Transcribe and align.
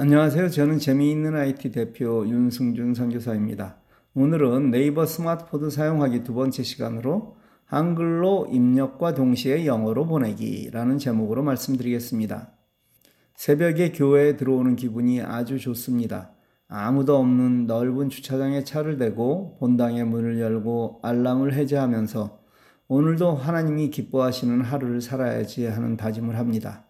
안녕하세요. 0.00 0.50
저는 0.50 0.78
재미있는 0.78 1.34
IT 1.34 1.72
대표 1.72 2.24
윤승준 2.24 2.94
선교사입니다. 2.94 3.78
오늘은 4.14 4.70
네이버 4.70 5.04
스마트폰 5.04 5.70
사용하기 5.70 6.22
두 6.22 6.34
번째 6.34 6.62
시간으로 6.62 7.34
한글로 7.64 8.46
입력과 8.52 9.14
동시에 9.14 9.66
영어로 9.66 10.06
보내기라는 10.06 10.98
제목으로 10.98 11.42
말씀드리겠습니다. 11.42 12.52
새벽에 13.34 13.90
교회에 13.90 14.36
들어오는 14.36 14.76
기분이 14.76 15.20
아주 15.20 15.58
좋습니다. 15.58 16.30
아무도 16.68 17.16
없는 17.16 17.66
넓은 17.66 18.08
주차장에 18.08 18.62
차를 18.62 18.98
대고 18.98 19.56
본당의 19.58 20.04
문을 20.04 20.38
열고 20.38 21.00
알람을 21.02 21.54
해제하면서 21.54 22.38
오늘도 22.86 23.34
하나님이 23.34 23.90
기뻐하시는 23.90 24.60
하루를 24.60 25.00
살아야지 25.00 25.66
하는 25.66 25.96
다짐을 25.96 26.38
합니다. 26.38 26.87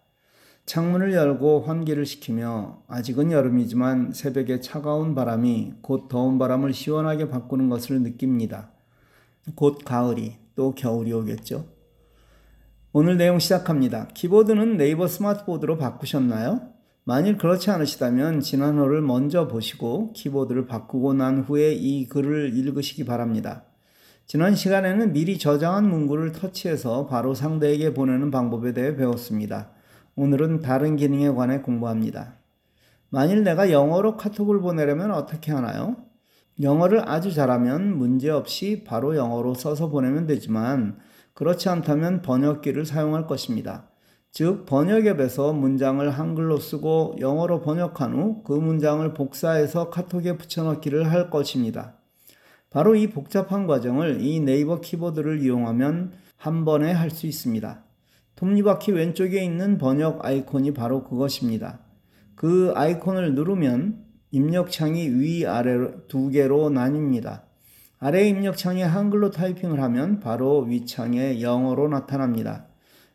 창문을 0.69 1.13
열고 1.13 1.61
환기를 1.61 2.05
시키며 2.05 2.83
아직은 2.87 3.31
여름이지만 3.31 4.13
새벽에 4.13 4.59
차가운 4.59 5.15
바람이 5.15 5.73
곧 5.81 6.07
더운 6.09 6.37
바람을 6.37 6.75
시원하게 6.75 7.27
바꾸는 7.29 7.69
것을 7.69 8.03
느낍니다. 8.03 8.69
곧 9.55 9.79
가을이 9.83 10.35
또 10.55 10.75
겨울이 10.75 11.11
오겠죠. 11.11 11.65
오늘 12.93 13.17
내용 13.17 13.39
시작합니다. 13.39 14.09
키보드는 14.13 14.77
네이버 14.77 15.07
스마트보드로 15.07 15.79
바꾸셨나요? 15.79 16.61
만일 17.03 17.39
그렇지 17.39 17.71
않으시다면 17.71 18.41
지난 18.41 18.77
호를 18.77 19.01
먼저 19.01 19.47
보시고 19.47 20.13
키보드를 20.13 20.67
바꾸고 20.67 21.15
난 21.15 21.39
후에 21.39 21.73
이 21.73 22.07
글을 22.07 22.55
읽으시기 22.55 23.05
바랍니다. 23.05 23.63
지난 24.27 24.53
시간에는 24.53 25.13
미리 25.13 25.39
저장한 25.39 25.89
문구를 25.89 26.31
터치해서 26.31 27.07
바로 27.07 27.33
상대에게 27.33 27.95
보내는 27.95 28.29
방법에 28.29 28.73
대해 28.73 28.95
배웠습니다. 28.95 29.71
오늘은 30.21 30.59
다른 30.59 30.97
기능에 30.97 31.29
관해 31.29 31.59
공부합니다. 31.59 32.35
만일 33.09 33.45
내가 33.45 33.71
영어로 33.71 34.17
카톡을 34.17 34.59
보내려면 34.59 35.11
어떻게 35.11 35.53
하나요? 35.53 35.95
영어를 36.61 37.07
아주 37.07 37.33
잘하면 37.33 37.97
문제없이 37.97 38.83
바로 38.85 39.15
영어로 39.15 39.53
써서 39.53 39.87
보내면 39.87 40.27
되지만 40.27 40.97
그렇지 41.33 41.69
않다면 41.69 42.21
번역기를 42.21 42.85
사용할 42.85 43.27
것입니다. 43.27 43.91
즉, 44.29 44.65
번역 44.65 45.05
앱에서 45.05 45.53
문장을 45.53 46.09
한글로 46.09 46.57
쓰고 46.57 47.15
영어로 47.21 47.61
번역한 47.61 48.13
후 48.13 48.43
그 48.43 48.51
문장을 48.51 49.13
복사해서 49.13 49.89
카톡에 49.89 50.35
붙여넣기를 50.35 51.09
할 51.09 51.29
것입니다. 51.29 51.93
바로 52.69 52.93
이 52.93 53.07
복잡한 53.07 53.67
과정을 53.67 54.19
이 54.19 54.41
네이버 54.41 54.81
키보드를 54.81 55.41
이용하면 55.41 56.11
한 56.35 56.65
번에 56.65 56.91
할 56.91 57.09
수 57.09 57.25
있습니다. 57.25 57.85
톱니바퀴 58.39 58.93
왼쪽에 58.93 59.43
있는 59.43 59.77
번역 59.77 60.23
아이콘이 60.23 60.73
바로 60.73 61.03
그것입니다. 61.03 61.81
그 62.35 62.71
아이콘을 62.73 63.35
누르면 63.35 64.05
입력창이 64.31 65.09
위아래로 65.09 66.07
두 66.07 66.29
개로 66.29 66.69
나뉩니다. 66.69 67.41
아래 67.99 68.29
입력창에 68.29 68.81
한글로 68.81 69.31
타이핑을 69.31 69.81
하면 69.81 70.21
바로 70.21 70.61
위창에 70.61 71.41
영어로 71.41 71.89
나타납니다. 71.89 72.67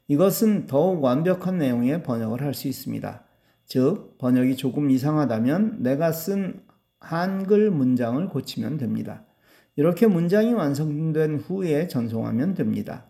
이것은 0.09 0.67
더욱 0.67 1.03
완벽한 1.03 1.57
내용의 1.57 2.03
번역을 2.03 2.43
할 2.43 2.53
수 2.53 2.69
있습니다. 2.69 3.25
즉, 3.65 4.19
번역이 4.19 4.57
조금 4.57 4.91
이상하다면 4.91 5.83
내가 5.83 6.13
쓴 6.13 6.61
한글 7.01 7.71
문장을 7.71 8.29
고치면 8.29 8.77
됩니다. 8.77 9.25
이렇게 9.77 10.07
문장이 10.07 10.53
완성된 10.53 11.37
후에 11.37 11.89
전송하면 11.89 12.53
됩니다. 12.53 13.07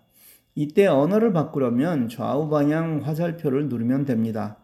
이때 0.54 0.86
언어를 0.86 1.32
바꾸려면 1.32 2.08
좌우 2.08 2.48
방향 2.48 3.00
화살표를 3.02 3.68
누르면 3.68 4.04
됩니다. 4.04 4.56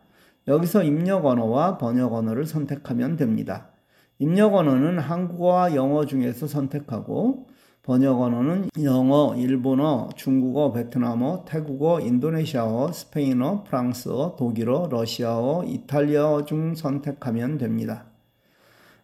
여기서 0.47 0.85
입력 0.85 1.27
언어와 1.27 1.79
번역 1.79 2.13
언어를 2.13 2.47
선택하면 2.47 3.17
됩니다. 3.17 3.71
입력 4.19 4.55
언어는 4.55 4.99
한국어와 4.99 5.75
영어 5.75 6.05
중에서 6.07 6.47
선택하고 6.47 7.49
번역 7.83 8.21
언어는 8.21 8.69
영어, 8.83 9.35
일본어, 9.37 10.11
중국어, 10.15 10.71
베트남어, 10.73 11.45
태국어, 11.47 12.00
인도네시아어, 12.00 12.93
스페인어, 12.93 13.65
프랑스어, 13.65 14.37
독일어, 14.39 14.89
러시아어, 14.91 15.65
이탈리아어 15.65 16.45
중 16.45 16.75
선택하면 16.75 17.59
됩니다. 17.59 18.05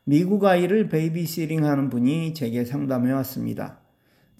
미국 0.04 0.44
아이를 0.44 0.88
babysitting 0.88 1.64
하는 1.64 1.88
분이 1.88 2.34
제게 2.34 2.64
상담해 2.64 3.10
왔습니다. 3.12 3.80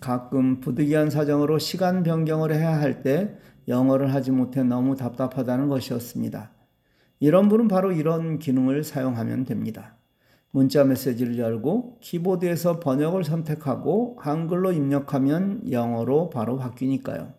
가끔 0.00 0.60
부득이한 0.60 1.10
사정으로 1.10 1.58
시간 1.58 2.02
변경을 2.02 2.54
해야 2.54 2.78
할 2.80 3.02
때 3.02 3.36
영어를 3.68 4.14
하지 4.14 4.30
못해 4.30 4.62
너무 4.62 4.96
답답하다는 4.96 5.68
것이었습니다. 5.68 6.52
이런 7.18 7.48
분은 7.48 7.68
바로 7.68 7.92
이런 7.92 8.38
기능을 8.38 8.84
사용하면 8.84 9.44
됩니다. 9.44 9.96
문자 10.50 10.84
메시지를 10.84 11.38
열고 11.38 11.98
키보드에서 12.00 12.80
번역을 12.80 13.24
선택하고 13.24 14.16
한글로 14.20 14.72
입력하면 14.72 15.70
영어로 15.70 16.30
바로 16.30 16.56
바뀌니까요. 16.56 17.34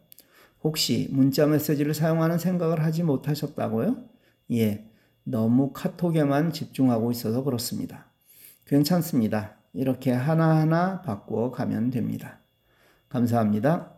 혹시 0.63 1.07
문자 1.11 1.47
메시지를 1.47 1.93
사용하는 1.93 2.37
생각을 2.39 2.83
하지 2.83 3.03
못하셨다고요? 3.03 3.97
예, 4.51 4.89
너무 5.23 5.71
카톡에만 5.73 6.51
집중하고 6.51 7.11
있어서 7.11 7.43
그렇습니다. 7.43 8.11
괜찮습니다. 8.65 9.55
이렇게 9.73 10.11
하나하나 10.11 11.01
바꾸어 11.01 11.51
가면 11.51 11.91
됩니다. 11.91 12.39
감사합니다. 13.09 13.96